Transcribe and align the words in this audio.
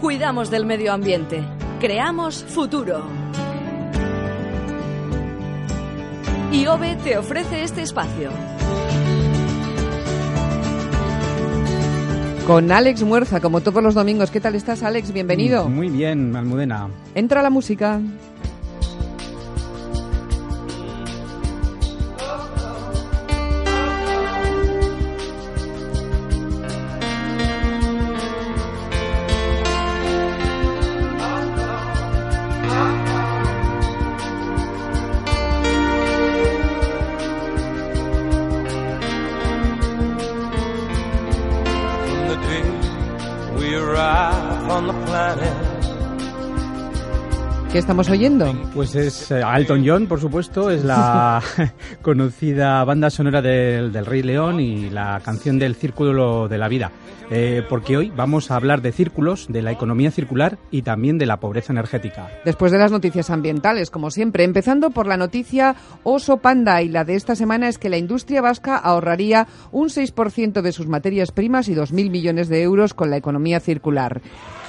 Cuidamos 0.00 0.50
del 0.50 0.64
medio 0.64 0.94
ambiente. 0.94 1.44
Creamos 1.78 2.42
futuro. 2.42 3.02
IOBE 6.50 6.96
te 6.96 7.18
ofrece 7.18 7.62
este 7.62 7.82
espacio. 7.82 8.30
Con 12.46 12.72
Alex 12.72 13.02
Muerza, 13.02 13.40
como 13.40 13.60
todos 13.60 13.82
los 13.82 13.94
domingos. 13.94 14.30
¿Qué 14.30 14.40
tal 14.40 14.54
estás, 14.54 14.82
Alex? 14.82 15.12
Bienvenido. 15.12 15.68
Muy 15.68 15.90
bien, 15.90 16.34
Almudena. 16.34 16.88
Entra 17.14 17.42
la 17.42 17.50
música. 17.50 18.00
planet 45.12 45.61
¿Qué 47.72 47.78
estamos 47.78 48.10
oyendo? 48.10 48.54
Pues 48.74 48.94
es 48.94 49.30
eh, 49.30 49.42
Alton 49.42 49.82
John, 49.86 50.06
por 50.06 50.20
supuesto, 50.20 50.68
es 50.68 50.84
la 50.84 51.42
conocida 52.02 52.84
banda 52.84 53.08
sonora 53.08 53.40
del, 53.40 54.04
Rey 54.04 54.22
León 54.22 54.60
y 54.60 54.90
la 54.90 55.22
canción 55.24 55.58
del 55.58 55.74
Círculo 55.74 56.48
de 56.48 56.58
la 56.58 56.68
Vida. 56.68 56.92
Eh, 57.30 57.62
porque 57.66 57.96
hoy 57.96 58.12
vamos 58.14 58.50
a 58.50 58.56
hablar 58.56 58.82
de 58.82 58.92
círculos, 58.92 59.46
de 59.48 59.62
la 59.62 59.72
economía 59.72 60.10
circular 60.10 60.58
y 60.70 60.82
también 60.82 61.16
de 61.16 61.24
la 61.24 61.40
pobreza 61.40 61.72
energética. 61.72 62.28
Después 62.44 62.72
de 62.72 62.78
las 62.78 62.92
noticias 62.92 63.30
ambientales, 63.30 63.90
como 63.90 64.10
siempre, 64.10 64.44
empezando 64.44 64.90
por 64.90 65.06
la 65.06 65.16
noticia 65.16 65.74
Oso 66.02 66.36
Panda 66.36 66.82
y 66.82 66.90
la 66.90 67.04
de 67.04 67.14
esta 67.14 67.34
semana 67.34 67.70
es 67.70 67.78
que 67.78 67.88
la 67.88 67.96
industria 67.96 68.42
vasca 68.42 68.76
ahorraría 68.76 69.46
un 69.70 69.88
6% 69.88 70.60
de 70.60 70.72
sus 70.72 70.88
materias 70.88 71.32
primas 71.32 71.68
y 71.68 71.74
2.000 71.74 72.10
millones 72.10 72.50
de 72.50 72.60
euros 72.60 72.92
con 72.92 73.08
la 73.08 73.16
economía 73.16 73.60
circular. 73.60 74.20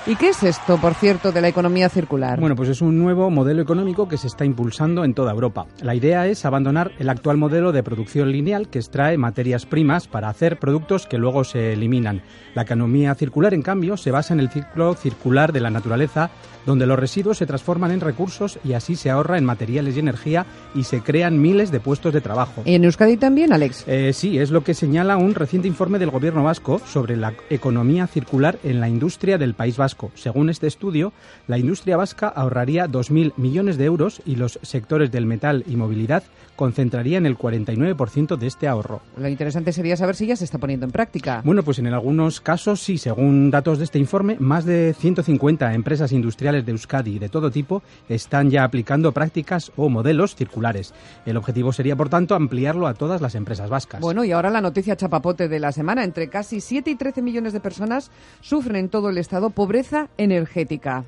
¿Y 0.06 0.18
qué 0.18 0.30
es 0.30 0.44
esto, 0.44 0.78
por 0.78 0.96
cierto, 0.96 1.32
de 1.32 1.40
la 1.40 1.48
economía 1.48 1.88
circular? 1.88 2.38
Bueno, 2.38 2.58
pues 2.58 2.68
es 2.68 2.82
un 2.82 2.93
nuevo 2.98 3.30
modelo 3.30 3.62
económico 3.62 4.08
que 4.08 4.18
se 4.18 4.28
está 4.28 4.46
impulsando 4.46 5.04
en 5.04 5.14
toda 5.14 5.32
Europa. 5.32 5.68
La 5.82 5.96
idea 5.96 6.28
es 6.28 6.46
abandonar 6.46 6.92
el 7.00 7.10
actual 7.10 7.38
modelo 7.38 7.72
de 7.72 7.84
producción 7.84 8.32
lineal 8.32 8.70
que 8.70 8.80
extrae 8.80 9.18
materias 9.18 9.66
primas 9.66 10.08
para 10.08 10.30
hacer 10.30 10.60
productos 10.60 11.08
que 11.08 11.18
luego 11.18 11.44
se 11.44 11.74
eliminan. 11.74 12.22
La 12.56 12.64
economía 12.64 13.16
circular, 13.16 13.54
en 13.54 13.62
cambio, 13.62 13.98
se 13.98 14.12
basa 14.12 14.34
en 14.34 14.40
el 14.40 14.50
ciclo 14.50 14.94
circular 14.96 15.54
de 15.54 15.62
la 15.62 15.70
naturaleza 15.70 16.32
donde 16.66 16.86
los 16.86 16.98
residuos 16.98 17.38
se 17.38 17.46
transforman 17.46 17.92
en 17.92 18.00
recursos 18.00 18.60
y 18.64 18.74
así 18.74 18.96
se 18.96 19.10
ahorra 19.10 19.38
en 19.38 19.46
materiales 19.46 19.96
y 19.96 20.00
energía 20.00 20.46
y 20.76 20.84
se 20.84 21.02
crean 21.02 21.42
miles 21.42 21.72
de 21.72 21.80
puestos 21.80 22.14
de 22.14 22.22
trabajo. 22.22 22.64
¿Y 22.66 22.76
en 22.76 22.86
Euskadi 22.86 23.18
también, 23.18 23.54
Alex? 23.54 23.84
Eh, 23.88 24.14
sí, 24.14 24.38
es 24.38 24.52
lo 24.52 24.64
que 24.64 24.74
señala 24.74 25.18
un 25.18 25.36
reciente 25.36 25.68
informe 25.68 26.00
del 26.00 26.10
gobierno 26.10 26.44
vasco 26.44 26.80
sobre 26.80 27.18
la 27.18 27.34
economía 27.50 28.08
circular 28.08 28.60
en 28.64 28.80
la 28.80 28.90
industria 28.90 29.38
del 29.38 29.54
País 29.54 29.78
Vasco. 29.78 30.12
Según 30.16 30.50
este 30.50 30.68
estudio, 30.68 31.14
la 31.48 31.58
industria 31.58 31.98
vasca 31.98 32.28
ahorraría 32.28 32.83
2.000 32.88 33.34
millones 33.38 33.78
de 33.78 33.86
euros 33.86 34.22
y 34.26 34.36
los 34.36 34.60
sectores 34.62 35.12
del 35.12 35.26
metal 35.26 35.64
y 35.68 35.76
movilidad 35.76 36.24
concentrarían 36.56 37.26
el 37.26 37.38
49% 37.38 38.38
de 38.38 38.48
este 38.48 38.68
ahorro. 38.68 39.02
Lo 39.18 39.28
interesante 39.28 39.74
sería 39.74 39.98
saber 39.98 40.16
si 40.16 40.28
ya 40.28 40.36
se 40.36 40.46
está 40.46 40.58
poniendo 40.58 40.86
en 40.86 40.92
práctica. 40.92 41.42
Bueno, 41.44 41.64
pues 41.64 41.80
en 41.80 41.88
algunos 41.88 42.42
casos 42.42 42.82
sí, 42.82 42.98
según 42.98 43.50
datos 43.52 43.80
de 43.80 43.86
este 43.86 44.00
informe, 44.00 44.38
más 44.40 44.66
de 44.66 44.94
150 44.98 45.74
empresas 45.74 46.12
industriales 46.12 46.66
de 46.66 46.72
Euskadi 46.72 47.20
de 47.20 47.30
todo 47.30 47.52
tipo 47.52 47.82
están 48.08 48.50
ya 48.50 48.64
aplicando 48.64 49.12
prácticas 49.12 49.72
o 49.76 49.90
modelos 49.90 50.36
circulares. 50.36 50.94
El 51.26 51.38
objetivo 51.38 51.74
sería, 51.74 51.96
por 51.96 52.10
tanto, 52.10 52.36
ampliarlo 52.36 52.88
a 52.88 52.94
todas 52.94 53.22
las 53.22 53.36
empresas 53.36 53.70
vascas. 53.70 54.02
Bueno, 54.02 54.24
y 54.24 54.32
ahora 54.32 54.50
la 54.50 54.62
noticia 54.62 54.96
chapapote 54.96 55.48
de 55.48 55.60
la 55.60 55.72
semana. 55.72 56.04
Entre 56.04 56.30
casi 56.30 56.62
7 56.62 56.90
y 56.92 56.96
13 56.96 57.22
millones 57.22 57.54
de 57.54 57.60
personas 57.60 58.12
sufren 58.42 58.76
en 58.76 58.90
todo 58.90 59.10
el 59.10 59.18
Estado 59.18 59.50
pobreza 59.50 60.10
energética. 60.18 61.06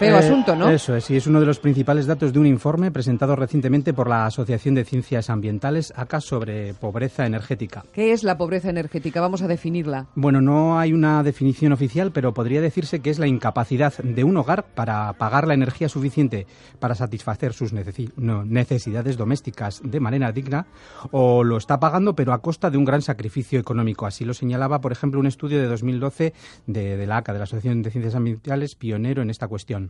Feo 0.00 0.16
eh, 0.16 0.18
asunto, 0.18 0.56
¿no? 0.56 0.70
Eso 0.70 0.96
es, 0.96 1.10
y 1.10 1.16
es 1.16 1.26
uno 1.26 1.40
de 1.40 1.44
los 1.44 1.58
principales 1.58 2.06
datos 2.06 2.32
de 2.32 2.38
un 2.38 2.46
informe 2.46 2.90
presentado 2.90 3.36
recientemente 3.36 3.92
por 3.92 4.08
la 4.08 4.24
Asociación 4.24 4.74
de 4.74 4.86
Ciencias 4.86 5.28
Ambientales, 5.28 5.92
ACA, 5.94 6.22
sobre 6.22 6.72
pobreza 6.72 7.26
energética. 7.26 7.84
¿Qué 7.92 8.12
es 8.12 8.24
la 8.24 8.38
pobreza 8.38 8.70
energética? 8.70 9.20
Vamos 9.20 9.42
a 9.42 9.46
definirla. 9.46 10.06
Bueno, 10.14 10.40
no 10.40 10.78
hay 10.78 10.94
una 10.94 11.22
definición 11.22 11.74
oficial, 11.74 12.12
pero 12.12 12.32
podría 12.32 12.62
decirse 12.62 13.00
que 13.00 13.10
es 13.10 13.18
la 13.18 13.26
incapacidad 13.26 13.92
de 13.98 14.24
un 14.24 14.38
hogar 14.38 14.64
para 14.74 15.12
pagar 15.12 15.46
la 15.46 15.52
energía 15.52 15.90
suficiente 15.90 16.46
para 16.78 16.94
satisfacer 16.94 17.52
sus 17.52 17.74
necesidades 17.74 19.18
domésticas 19.18 19.82
de 19.84 20.00
manera 20.00 20.32
digna, 20.32 20.66
o 21.10 21.44
lo 21.44 21.58
está 21.58 21.78
pagando, 21.78 22.14
pero 22.14 22.32
a 22.32 22.40
costa 22.40 22.70
de 22.70 22.78
un 22.78 22.86
gran 22.86 23.02
sacrificio 23.02 23.60
económico. 23.60 24.06
Así 24.06 24.24
lo 24.24 24.32
señalaba, 24.32 24.80
por 24.80 24.92
ejemplo, 24.92 25.20
un 25.20 25.26
estudio 25.26 25.58
de 25.58 25.66
2012 25.66 26.32
de, 26.66 26.96
de 26.96 27.06
la 27.06 27.18
ACA, 27.18 27.34
de 27.34 27.38
la 27.38 27.44
Asociación 27.44 27.82
de 27.82 27.90
Ciencias 27.90 28.14
Ambientales, 28.14 28.76
pionero 28.76 29.20
en 29.20 29.28
esta 29.28 29.46
cuestión. 29.46 29.89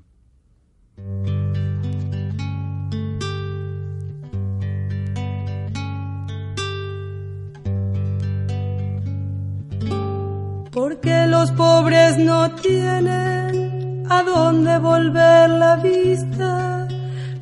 Porque 10.73 11.27
los 11.27 11.51
pobres 11.53 12.17
no 12.17 12.51
tienen 12.53 14.07
a 14.09 14.23
dónde 14.23 14.79
volver 14.79 15.51
la 15.51 15.77
vista, 15.77 16.89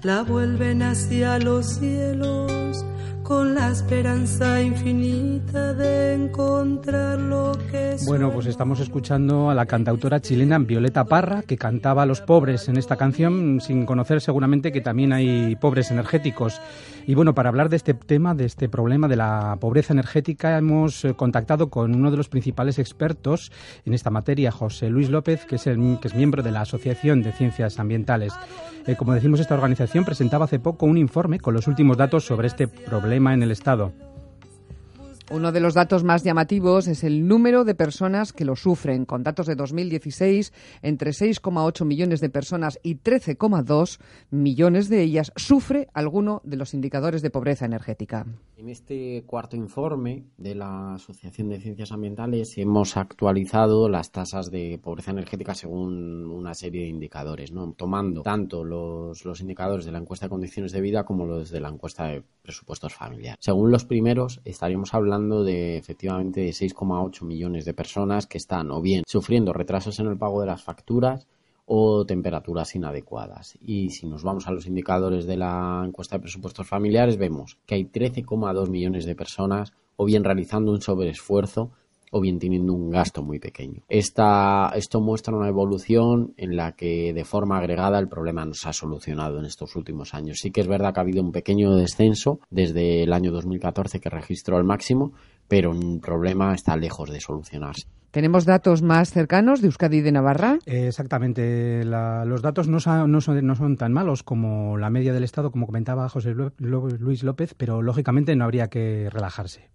la 0.02 0.22
vuelven 0.22 0.82
hacia 0.82 1.38
los 1.38 1.66
cielos 1.66 2.57
con 3.28 3.54
la 3.54 3.70
esperanza 3.70 4.62
infinita 4.62 5.74
de 5.74 6.14
encontrar 6.14 7.18
lo 7.18 7.52
que. 7.70 7.96
Bueno, 8.06 8.32
pues 8.32 8.46
estamos 8.46 8.80
escuchando 8.80 9.50
a 9.50 9.54
la 9.54 9.66
cantautora 9.66 10.18
chilena 10.18 10.58
Violeta 10.58 11.04
Parra, 11.04 11.42
que 11.42 11.58
cantaba 11.58 12.04
a 12.04 12.06
los 12.06 12.22
pobres 12.22 12.70
en 12.70 12.78
esta 12.78 12.96
canción, 12.96 13.60
sin 13.60 13.84
conocer 13.84 14.22
seguramente 14.22 14.72
que 14.72 14.80
también 14.80 15.12
hay 15.12 15.56
pobres 15.56 15.90
energéticos. 15.90 16.58
Y 17.06 17.14
bueno, 17.14 17.34
para 17.34 17.50
hablar 17.50 17.68
de 17.68 17.76
este 17.76 17.92
tema, 17.92 18.34
de 18.34 18.46
este 18.46 18.70
problema 18.70 19.08
de 19.08 19.16
la 19.16 19.58
pobreza 19.60 19.92
energética, 19.92 20.56
hemos 20.56 21.04
eh, 21.04 21.12
contactado 21.12 21.68
con 21.68 21.94
uno 21.94 22.10
de 22.10 22.16
los 22.16 22.30
principales 22.30 22.78
expertos 22.78 23.52
en 23.84 23.92
esta 23.92 24.08
materia, 24.08 24.50
José 24.52 24.88
Luis 24.88 25.10
López, 25.10 25.44
que 25.44 25.56
es, 25.56 25.66
el, 25.66 25.98
que 26.00 26.08
es 26.08 26.14
miembro 26.14 26.42
de 26.42 26.52
la 26.52 26.62
Asociación 26.62 27.22
de 27.22 27.32
Ciencias 27.32 27.78
Ambientales. 27.78 28.32
Eh, 28.86 28.96
como 28.96 29.12
decimos, 29.12 29.38
esta 29.38 29.54
organización 29.54 30.06
presentaba 30.06 30.46
hace 30.46 30.58
poco 30.58 30.86
un 30.86 30.96
informe 30.96 31.40
con 31.40 31.52
los 31.52 31.66
últimos 31.66 31.98
datos 31.98 32.24
sobre 32.24 32.46
este 32.46 32.68
problema 32.68 33.17
en 33.18 33.42
el 33.42 33.50
Estado. 33.50 33.92
Uno 35.30 35.52
de 35.52 35.60
los 35.60 35.74
datos 35.74 36.04
más 36.04 36.24
llamativos 36.24 36.88
es 36.88 37.04
el 37.04 37.28
número 37.28 37.64
de 37.64 37.74
personas 37.74 38.32
que 38.32 38.46
lo 38.46 38.56
sufren. 38.56 39.04
Con 39.04 39.22
datos 39.22 39.46
de 39.46 39.56
2016, 39.56 40.54
entre 40.80 41.10
6,8 41.10 41.84
millones 41.84 42.20
de 42.20 42.30
personas 42.30 42.78
y 42.82 42.96
13,2 42.96 43.98
millones 44.30 44.88
de 44.88 45.02
ellas 45.02 45.32
sufre 45.36 45.88
alguno 45.92 46.40
de 46.44 46.56
los 46.56 46.72
indicadores 46.72 47.20
de 47.20 47.28
pobreza 47.28 47.66
energética. 47.66 48.24
En 48.58 48.68
este 48.68 49.22
cuarto 49.24 49.54
informe 49.54 50.24
de 50.36 50.56
la 50.56 50.94
Asociación 50.94 51.48
de 51.48 51.60
Ciencias 51.60 51.92
Ambientales 51.92 52.58
hemos 52.58 52.96
actualizado 52.96 53.88
las 53.88 54.10
tasas 54.10 54.50
de 54.50 54.80
pobreza 54.82 55.12
energética 55.12 55.54
según 55.54 56.26
una 56.26 56.54
serie 56.54 56.82
de 56.82 56.88
indicadores, 56.88 57.52
¿no? 57.52 57.72
tomando 57.74 58.22
tanto 58.22 58.64
los, 58.64 59.40
indicadores 59.40 59.84
de 59.84 59.92
la 59.92 59.98
encuesta 59.98 60.26
de 60.26 60.30
condiciones 60.30 60.72
de 60.72 60.80
vida 60.80 61.04
como 61.04 61.24
los 61.24 61.50
de 61.50 61.60
la 61.60 61.68
encuesta 61.68 62.06
de 62.06 62.24
presupuestos 62.42 62.92
familiares. 62.92 63.38
Según 63.40 63.70
los 63.70 63.84
primeros, 63.84 64.40
estaríamos 64.44 64.92
hablando 64.92 65.44
de 65.44 65.76
efectivamente 65.76 66.40
de 66.40 66.50
6,8 66.50 67.22
millones 67.22 67.64
de 67.64 67.74
personas 67.74 68.26
que 68.26 68.38
están 68.38 68.72
o 68.72 68.80
bien 68.82 69.04
sufriendo 69.06 69.52
retrasos 69.52 70.00
en 70.00 70.08
el 70.08 70.18
pago 70.18 70.40
de 70.40 70.48
las 70.48 70.64
facturas 70.64 71.28
o 71.70 72.06
temperaturas 72.06 72.74
inadecuadas. 72.74 73.58
Y 73.60 73.90
si 73.90 74.06
nos 74.06 74.22
vamos 74.22 74.48
a 74.48 74.52
los 74.52 74.66
indicadores 74.66 75.26
de 75.26 75.36
la 75.36 75.82
encuesta 75.86 76.16
de 76.16 76.22
presupuestos 76.22 76.66
familiares, 76.66 77.18
vemos 77.18 77.58
que 77.66 77.74
hay 77.74 77.84
13,2 77.84 78.70
millones 78.70 79.04
de 79.04 79.14
personas 79.14 79.74
o 79.96 80.06
bien 80.06 80.24
realizando 80.24 80.72
un 80.72 80.80
sobreesfuerzo 80.80 81.70
o 82.10 82.20
bien 82.20 82.38
teniendo 82.38 82.72
un 82.72 82.90
gasto 82.90 83.22
muy 83.22 83.38
pequeño. 83.38 83.82
Esta, 83.88 84.72
esto 84.74 85.00
muestra 85.00 85.36
una 85.36 85.48
evolución 85.48 86.34
en 86.36 86.56
la 86.56 86.72
que 86.72 87.12
de 87.12 87.24
forma 87.24 87.58
agregada 87.58 87.98
el 87.98 88.08
problema 88.08 88.44
no 88.44 88.54
se 88.54 88.68
ha 88.68 88.72
solucionado 88.72 89.38
en 89.38 89.44
estos 89.44 89.76
últimos 89.76 90.14
años. 90.14 90.38
Sí 90.40 90.50
que 90.50 90.60
es 90.60 90.68
verdad 90.68 90.92
que 90.92 91.00
ha 91.00 91.02
habido 91.02 91.22
un 91.22 91.32
pequeño 91.32 91.74
descenso 91.74 92.40
desde 92.50 93.02
el 93.02 93.12
año 93.12 93.32
2014 93.32 94.00
que 94.00 94.10
registró 94.10 94.58
el 94.58 94.64
máximo, 94.64 95.12
pero 95.48 95.72
el 95.72 96.00
problema 96.00 96.54
está 96.54 96.76
lejos 96.76 97.10
de 97.10 97.20
solucionarse. 97.20 97.88
¿Tenemos 98.10 98.46
datos 98.46 98.80
más 98.82 99.10
cercanos 99.10 99.60
de 99.60 99.66
Euskadi 99.66 99.98
y 99.98 100.00
de 100.00 100.12
Navarra? 100.12 100.58
exactamente. 100.64 101.84
los 101.84 102.40
datos 102.40 102.66
no 102.66 102.80
son, 102.80 103.10
no, 103.10 103.20
son, 103.20 103.46
no 103.46 103.54
son, 103.54 103.76
tan 103.76 103.92
malos 103.92 104.22
como 104.22 104.78
la 104.78 104.88
media 104.88 105.12
del 105.12 105.24
Estado, 105.24 105.50
como 105.50 105.66
comentaba 105.66 106.08
José 106.08 106.34
Luis 106.58 107.22
López, 107.22 107.54
pero 107.54 107.82
lógicamente 107.82 108.34
no 108.34 108.44
habría 108.44 108.68
que 108.68 109.10
relajarse 109.10 109.68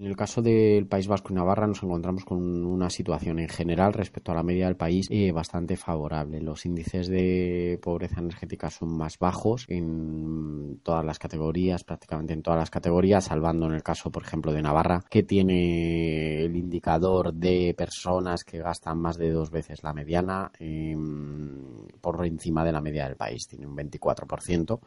En 0.00 0.06
el 0.06 0.16
caso 0.16 0.40
del 0.40 0.86
País 0.86 1.08
Vasco 1.08 1.30
y 1.30 1.36
Navarra 1.36 1.66
nos 1.66 1.82
encontramos 1.82 2.24
con 2.24 2.64
una 2.64 2.88
situación 2.88 3.38
en 3.38 3.50
general 3.50 3.92
respecto 3.92 4.32
a 4.32 4.34
la 4.34 4.42
media 4.42 4.64
del 4.64 4.74
país 4.74 5.06
eh, 5.10 5.30
bastante 5.30 5.76
favorable. 5.76 6.40
Los 6.40 6.64
índices 6.64 7.06
de 7.06 7.78
pobreza 7.82 8.20
energética 8.20 8.70
son 8.70 8.96
más 8.96 9.18
bajos 9.18 9.66
en 9.68 10.80
todas 10.82 11.04
las 11.04 11.18
categorías, 11.18 11.84
prácticamente 11.84 12.32
en 12.32 12.40
todas 12.40 12.58
las 12.58 12.70
categorías, 12.70 13.24
salvando 13.26 13.66
en 13.66 13.74
el 13.74 13.82
caso, 13.82 14.10
por 14.10 14.22
ejemplo, 14.22 14.54
de 14.54 14.62
Navarra, 14.62 15.04
que 15.10 15.22
tiene 15.22 16.44
el 16.46 16.56
indicador 16.56 17.34
de 17.34 17.74
personas 17.76 18.42
que 18.42 18.56
gastan 18.56 18.96
más 18.96 19.18
de 19.18 19.30
dos 19.30 19.50
veces 19.50 19.82
la 19.82 19.92
mediana 19.92 20.50
em, 20.58 21.86
por 22.00 22.24
encima 22.24 22.64
de 22.64 22.72
la 22.72 22.80
media 22.80 23.04
del 23.04 23.16
país. 23.16 23.46
Tiene 23.46 23.66
un 23.66 23.76
24% 23.76 24.80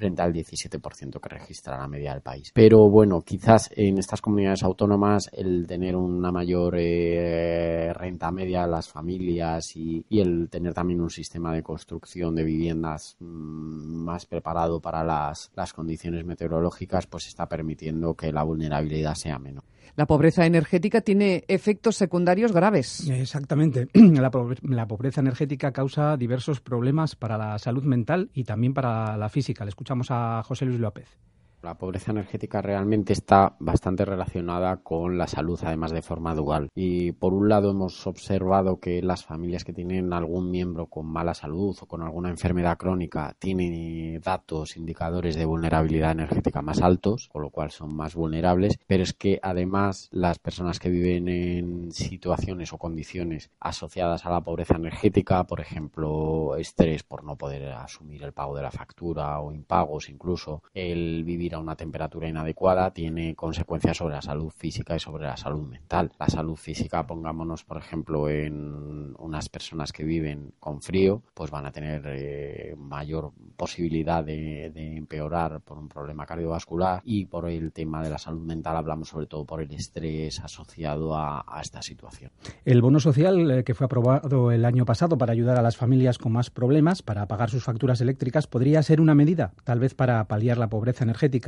frente 0.00 0.22
al 0.22 0.32
17% 0.32 1.20
que 1.20 1.28
registra 1.28 1.78
la 1.78 1.86
media 1.86 2.14
del 2.14 2.22
país. 2.22 2.52
Pero 2.54 2.88
bueno, 2.88 3.20
quizás 3.20 3.70
en 3.76 3.98
estas 3.98 4.22
comunidades 4.22 4.62
autónomas 4.62 5.28
el 5.30 5.66
tener 5.66 5.94
una 5.94 6.32
mayor 6.32 6.76
eh, 6.78 7.92
renta 7.92 8.30
media 8.30 8.66
las 8.66 8.88
familias 8.88 9.76
y, 9.76 10.02
el 10.10 10.48
tener 10.48 10.72
también 10.72 11.02
un 11.02 11.10
sistema 11.10 11.52
de 11.52 11.62
construcción 11.62 12.34
de 12.34 12.44
viviendas 12.44 13.16
mm, 13.20 14.04
más 14.04 14.24
preparado 14.24 14.80
para 14.80 15.04
las, 15.04 15.50
las 15.54 15.74
condiciones 15.74 16.24
meteorológicas, 16.24 17.06
pues 17.06 17.26
está 17.26 17.46
permitiendo 17.46 18.14
que 18.14 18.32
la 18.32 18.42
vulnerabilidad 18.42 19.14
sea 19.14 19.38
menor. 19.38 19.64
La 19.96 20.06
pobreza 20.06 20.46
energética 20.46 21.00
tiene 21.00 21.44
efectos 21.48 21.96
secundarios 21.96 22.52
graves. 22.52 23.08
Exactamente. 23.08 23.88
La, 23.94 24.86
pobreza 24.86 25.20
energética 25.20 25.72
causa 25.72 26.16
diversos 26.16 26.60
problemas 26.60 27.16
para 27.16 27.36
la 27.36 27.58
salud 27.58 27.84
mental 27.84 28.30
y 28.34 28.44
también 28.44 28.74
para 28.74 29.16
la 29.16 29.28
física. 29.28 29.64
Le 29.64 29.70
escuchamos 29.70 30.08
a 30.10 30.42
José 30.42 30.64
Luis 30.66 30.80
López. 30.80 31.18
La 31.62 31.76
pobreza 31.76 32.12
energética 32.12 32.62
realmente 32.62 33.12
está 33.12 33.54
bastante 33.58 34.06
relacionada 34.06 34.78
con 34.78 35.18
la 35.18 35.26
salud, 35.26 35.60
además 35.62 35.90
de 35.90 36.00
forma 36.00 36.34
dual. 36.34 36.70
Y 36.74 37.12
por 37.12 37.34
un 37.34 37.50
lado 37.50 37.72
hemos 37.72 38.06
observado 38.06 38.80
que 38.80 39.02
las 39.02 39.24
familias 39.24 39.64
que 39.64 39.74
tienen 39.74 40.14
algún 40.14 40.50
miembro 40.50 40.86
con 40.86 41.04
mala 41.04 41.34
salud 41.34 41.76
o 41.78 41.86
con 41.86 42.00
alguna 42.00 42.30
enfermedad 42.30 42.78
crónica 42.78 43.36
tienen 43.38 44.22
datos, 44.22 44.78
indicadores 44.78 45.36
de 45.36 45.44
vulnerabilidad 45.44 46.12
energética 46.12 46.62
más 46.62 46.80
altos, 46.80 47.28
con 47.30 47.42
lo 47.42 47.50
cual 47.50 47.70
son 47.70 47.94
más 47.94 48.14
vulnerables. 48.14 48.78
Pero 48.86 49.02
es 49.02 49.12
que 49.12 49.38
además 49.42 50.08
las 50.12 50.38
personas 50.38 50.78
que 50.78 50.88
viven 50.88 51.28
en 51.28 51.92
situaciones 51.92 52.72
o 52.72 52.78
condiciones 52.78 53.50
asociadas 53.60 54.24
a 54.24 54.30
la 54.30 54.40
pobreza 54.40 54.76
energética, 54.76 55.44
por 55.44 55.60
ejemplo, 55.60 56.56
estrés 56.56 57.02
por 57.02 57.22
no 57.22 57.36
poder 57.36 57.70
asumir 57.72 58.22
el 58.22 58.32
pago 58.32 58.56
de 58.56 58.62
la 58.62 58.70
factura 58.70 59.38
o 59.40 59.52
impagos, 59.52 60.08
incluso 60.08 60.62
el 60.72 61.22
vivir 61.22 61.49
a 61.54 61.58
una 61.58 61.76
temperatura 61.76 62.28
inadecuada 62.28 62.92
tiene 62.92 63.34
consecuencias 63.34 63.96
sobre 63.96 64.14
la 64.14 64.22
salud 64.22 64.50
física 64.50 64.96
y 64.96 65.00
sobre 65.00 65.24
la 65.24 65.36
salud 65.36 65.66
mental. 65.66 66.12
La 66.18 66.28
salud 66.28 66.56
física, 66.56 67.06
pongámonos 67.06 67.64
por 67.64 67.78
ejemplo 67.78 68.28
en 68.28 69.14
unas 69.18 69.48
personas 69.48 69.92
que 69.92 70.04
viven 70.04 70.52
con 70.58 70.82
frío, 70.82 71.22
pues 71.34 71.50
van 71.50 71.66
a 71.66 71.72
tener 71.72 72.02
eh, 72.06 72.74
mayor 72.76 73.32
posibilidad 73.56 74.24
de, 74.24 74.72
empeorar 74.96 75.60
por 75.60 75.78
un 75.78 75.88
problema 75.88 76.26
cardiovascular 76.26 77.00
y 77.04 77.26
por 77.26 77.48
el 77.48 77.72
tema 77.72 78.02
de 78.02 78.10
la 78.10 78.18
salud 78.18 78.42
mental 78.42 78.76
hablamos 78.76 79.08
sobre 79.08 79.26
todo 79.26 79.44
por 79.44 79.60
el 79.60 79.72
estrés 79.72 80.40
asociado 80.40 81.16
a, 81.16 81.44
esta 81.60 81.82
situación. 81.82 82.30
El 82.64 82.80
bono 82.80 83.00
social 83.00 83.50
eh, 83.50 83.64
que 83.64 83.74
fue 83.74 83.84
aprobado 83.84 84.50
el 84.50 84.64
año 84.64 84.84
pasado 84.84 85.18
para 85.18 85.32
ayudar 85.32 85.58
a 85.58 85.62
las 85.62 85.76
familias 85.76 86.18
con 86.18 86.32
más 86.32 86.50
problemas 86.50 87.02
para 87.02 87.26
pagar 87.26 87.50
sus 87.50 87.64
facturas 87.64 88.00
eléctricas 88.00 88.46
podría 88.46 88.82
ser 88.82 89.00
una 89.00 89.14
medida, 89.14 89.52
tal 89.64 89.78
vez 89.78 89.94
para 89.94 90.26
paliar 90.26 90.58
la 90.58 90.70
pobreza 90.70 91.04
energética 91.04 91.39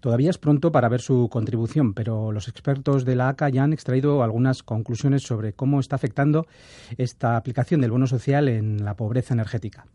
Todavía 0.00 0.30
es 0.30 0.38
pronto 0.38 0.72
para 0.72 0.88
ver 0.88 1.00
su 1.00 1.28
contribución, 1.30 1.94
pero 1.94 2.32
los 2.32 2.48
expertos 2.48 3.04
de 3.04 3.16
la 3.16 3.28
ACA 3.28 3.48
ya 3.48 3.64
han 3.64 3.72
extraído 3.72 4.22
algunas 4.22 4.62
conclusiones 4.62 5.22
sobre 5.22 5.52
cómo 5.52 5.80
está 5.80 5.96
afectando 5.96 6.46
esta 6.96 7.36
aplicación 7.36 7.80
del 7.80 7.90
bono 7.90 8.06
social 8.06 8.48
en 8.48 8.84
la 8.84 8.94
pobreza 8.94 9.34
energética 9.34 9.86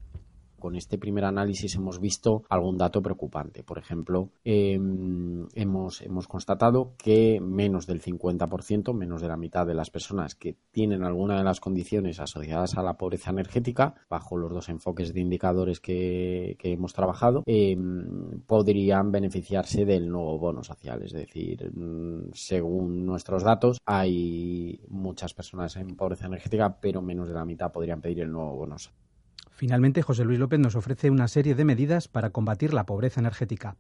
con 0.62 0.78
este 0.78 0.98
primer 0.98 1.25
análisis 1.25 1.75
hemos 1.75 2.00
visto 2.00 2.44
algún 2.48 2.78
dato 2.78 3.02
preocupante. 3.02 3.63
Por 3.63 3.78
ejemplo, 3.78 4.30
em, 4.46 5.48
hemos, 5.56 6.02
constatado 6.30 6.94
que 6.98 7.42
menos 7.42 7.88
del 7.88 8.00
50%, 8.00 8.94
menos 8.94 9.22
de 9.22 9.28
la 9.28 9.36
mitad 9.36 9.68
de 9.68 9.74
las 9.74 9.90
personas 9.90 10.36
que 10.36 10.56
tienen 10.72 11.04
alguna 11.04 11.38
de 11.38 11.44
las 11.44 11.60
condiciones 11.60 12.22
asociadas 12.22 12.78
a 12.78 12.84
la 12.84 12.94
pobreza 12.94 13.31
energética, 13.31 13.96
bajo 14.10 14.38
los 14.38 14.54
dos 14.54 14.69
enfoques 14.69 15.13
de 15.13 15.19
indicadores 15.19 15.81
que, 15.81 16.56
hemos 16.64 16.94
trabajado, 16.94 17.44
em, 17.48 18.40
podrían 18.48 19.12
beneficiarse 19.12 19.84
del 19.84 20.10
nuevo 20.10 20.38
bono 20.38 20.64
social. 20.64 21.02
Es 21.04 21.12
decir, 21.12 21.72
mm, 21.75 22.31
según 22.34 23.06
nuestros 23.06 23.44
datos, 23.44 23.80
hay 23.86 24.80
muchas 24.88 25.34
personas 25.34 25.75
en 25.75 25.96
pobreza 25.96 26.28
energética, 26.28 26.80
pero 26.80 27.02
menos 27.02 27.28
de 27.28 27.34
la 27.34 27.46
mitad 27.46 27.72
podrían 27.72 28.00
pedir 28.00 28.22
el 28.22 28.31
nuevo 28.31 28.56
bono 28.56 28.78
social. 28.78 29.00
Finalmente, 29.62 30.02
José 30.02 30.25
Luis 30.25 30.40
López 30.40 30.60
nos 30.60 30.75
ofrece 30.75 31.12
una 31.12 31.28
serie 31.28 31.54
de 31.54 31.66
medidas 31.66 32.08
para 32.08 32.31
combatir 32.31 32.74
la 32.74 32.88
pobreza 32.88 33.19
energética 33.19 33.75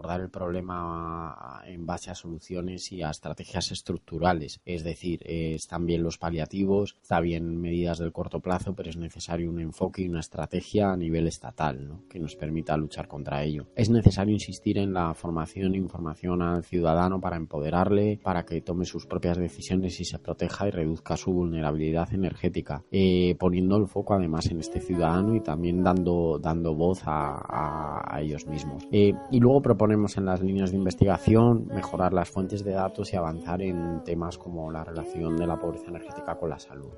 abordar 0.00 0.22
el 0.22 0.30
problema 0.30 1.60
en 1.66 1.84
base 1.84 2.10
a 2.10 2.14
soluciones 2.14 2.90
y 2.90 3.02
a 3.02 3.10
estrategias 3.10 3.70
estructurales. 3.70 4.60
Es 4.64 4.82
decir, 4.82 5.20
están 5.26 5.84
bien 5.84 6.02
los 6.02 6.16
paliativos, 6.16 6.96
está 7.02 7.20
bien 7.20 7.60
medidas 7.60 7.98
del 7.98 8.10
corto 8.10 8.40
plazo, 8.40 8.74
pero 8.74 8.88
es 8.88 8.96
necesario 8.96 9.50
un 9.50 9.60
enfoque 9.60 10.00
y 10.00 10.08
una 10.08 10.20
estrategia 10.20 10.90
a 10.90 10.96
nivel 10.96 11.26
estatal 11.26 11.98
que 12.08 12.18
nos 12.18 12.34
permita 12.34 12.78
luchar 12.78 13.08
contra 13.08 13.42
ello. 13.42 13.66
Es 13.76 13.90
necesario 13.90 14.32
insistir 14.32 14.78
en 14.78 14.94
la 14.94 15.12
formación 15.12 15.74
e 15.74 15.78
información 15.78 16.40
al 16.40 16.64
ciudadano 16.64 17.20
para 17.20 17.36
empoderarle, 17.36 18.20
para 18.22 18.46
que 18.46 18.62
tome 18.62 18.86
sus 18.86 19.04
propias 19.04 19.36
decisiones 19.36 20.00
y 20.00 20.06
se 20.06 20.18
proteja 20.18 20.68
y 20.68 20.70
reduzca 20.70 21.18
su 21.18 21.30
vulnerabilidad 21.32 22.14
energética, 22.14 22.84
eh, 22.90 23.36
poniendo 23.38 23.76
el 23.76 23.86
foco 23.86 24.14
además 24.14 24.46
en 24.50 24.60
este 24.60 24.80
ciudadano 24.80 25.34
y 25.34 25.40
también 25.40 25.82
dando, 25.82 26.38
dando 26.38 26.74
voz 26.74 27.02
a, 27.04 28.18
ellos 28.20 28.46
mismos. 28.46 28.86
Eh, 28.92 29.14
y 29.30 29.40
luego 29.40 29.62
proponer 29.62 29.89
ponemos 29.90 30.16
en 30.18 30.24
las 30.24 30.40
líneas 30.40 30.70
de 30.70 30.76
investigación, 30.76 31.66
mejorar 31.66 32.12
las 32.12 32.30
fuentes 32.30 32.62
de 32.62 32.70
datos 32.70 33.12
y 33.12 33.16
avanzar 33.16 33.60
en 33.60 34.04
temas 34.04 34.38
como 34.38 34.70
la 34.70 34.84
relación 34.84 35.36
de 35.36 35.48
la 35.48 35.58
pobreza 35.58 35.88
energética 35.88 36.36
con 36.36 36.48
la 36.48 36.60
salud, 36.60 36.92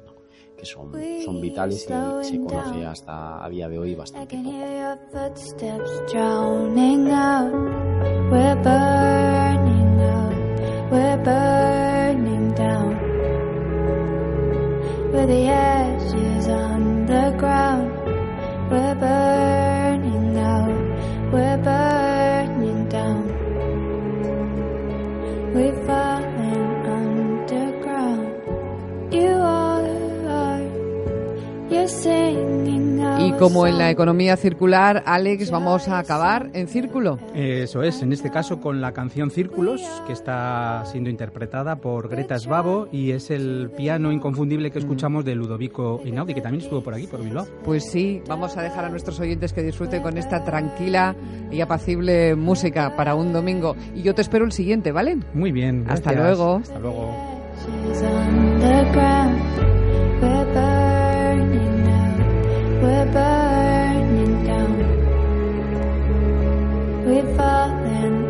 que 0.54 0.66
son, 0.66 0.92
son 1.24 1.40
vitales 1.40 1.88
y 1.88 2.24
se 2.26 2.38
conoce 2.38 2.84
hasta 2.84 3.42
a 3.42 3.48
día 3.48 3.66
de 3.70 3.78
hoy 3.78 3.94
bastante 3.94 4.36
poco. 4.36 4.50
Y 33.18 33.32
como 33.32 33.66
en 33.66 33.78
la 33.78 33.90
economía 33.90 34.36
circular, 34.36 35.02
Alex, 35.06 35.50
vamos 35.50 35.86
a 35.86 35.98
acabar 35.98 36.50
en 36.54 36.66
círculo. 36.66 37.18
Eso 37.34 37.82
es, 37.82 38.02
en 38.02 38.12
este 38.12 38.30
caso 38.30 38.60
con 38.60 38.80
la 38.80 38.92
canción 38.92 39.30
Círculos, 39.30 39.80
que 40.06 40.12
está 40.12 40.84
siendo 40.86 41.08
interpretada 41.08 41.76
por 41.76 42.08
Greta 42.08 42.38
Svabo 42.38 42.88
y 42.90 43.12
es 43.12 43.30
el 43.30 43.70
piano 43.76 44.10
inconfundible 44.10 44.70
que 44.72 44.80
escuchamos 44.80 45.24
de 45.24 45.36
Ludovico 45.36 46.00
Inaudi, 46.04 46.34
que 46.34 46.40
también 46.40 46.64
estuvo 46.64 46.82
por 46.82 46.94
aquí, 46.94 47.06
por 47.06 47.22
Bilbao. 47.22 47.46
Pues 47.64 47.84
sí, 47.90 48.20
vamos 48.26 48.56
a 48.56 48.62
dejar 48.62 48.86
a 48.86 48.88
nuestros 48.88 49.20
oyentes 49.20 49.52
que 49.52 49.62
disfruten 49.62 50.02
con 50.02 50.18
esta 50.18 50.42
tranquila 50.44 51.14
y 51.50 51.60
apacible 51.60 52.34
música 52.34 52.96
para 52.96 53.14
un 53.14 53.32
domingo. 53.32 53.76
Y 53.94 54.02
yo 54.02 54.14
te 54.14 54.22
espero 54.22 54.44
el 54.44 54.52
siguiente, 54.52 54.90
¿vale? 54.90 55.18
Muy 55.32 55.52
bien. 55.52 55.84
Hasta 55.88 56.12
luego. 56.12 56.56
Hasta 56.56 56.78
luego. 56.80 57.14
We're 62.82 63.06
burning 63.12 64.44
down. 64.44 64.74
We've 67.06 67.36
fallen 67.36 68.21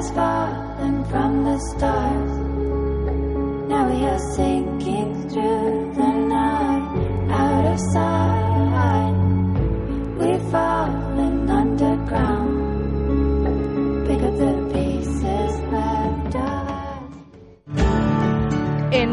has 0.00 0.10
fallen 0.12 1.04
from 1.10 1.44
the 1.44 1.58
stars. 1.58 2.32
Now 3.68 3.84
we 3.90 4.02
are 4.06 4.18
sinking 4.34 5.28
through. 5.28 5.79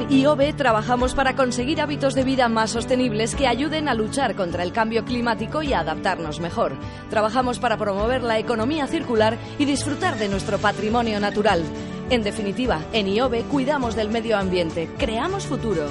IOB 0.10 0.56
trabajamos 0.56 1.14
para 1.14 1.36
conseguir 1.36 1.82
hábitos 1.82 2.16
de 2.16 2.24
vida 2.24 2.48
más 2.48 2.72
sostenibles 2.72 3.36
que 3.36 3.46
ayuden 3.46 3.90
a 3.90 3.94
luchar 3.94 4.36
contra 4.36 4.64
el 4.64 4.72
cambio 4.72 5.04
climático 5.04 5.64
y 5.64 5.74
a 5.74 5.82
adaptarnos 5.82 6.40
mejor. 6.40 6.78
Trabajamos 7.10 7.60
para 7.60 7.78
promover 7.78 8.24
la 8.24 8.40
economía 8.40 8.88
circular 8.88 9.38
y 9.60 9.66
disfrutar 9.66 10.18
de 10.18 10.30
nuestro 10.30 10.60
patrimonio 10.60 11.20
natural. 11.20 11.62
En 12.10 12.24
definitiva, 12.24 12.86
en 12.94 13.10
IOB 13.10 13.50
cuidamos 13.50 13.98
del 13.98 14.10
medio 14.10 14.38
ambiente, 14.38 14.90
creamos 14.98 15.46
futuro. 15.46 15.88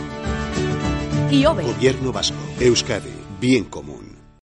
IOB. 1.30 1.60
Gobierno 1.60 2.10
Vasco, 2.10 2.38
Euskadi, 2.58 3.12
bien 3.38 3.64
común. 3.64 3.95